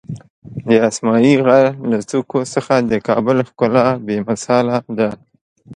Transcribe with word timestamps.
د 0.67 0.69
اسمایي 0.89 1.33
غر 1.45 1.65
له 1.91 1.97
څوکو 2.09 2.39
څخه 2.53 2.73
د 2.91 2.93
کابل 3.07 3.37
ښکلا 3.47 3.87
بېمثاله 4.07 4.77
ده. 4.97 5.09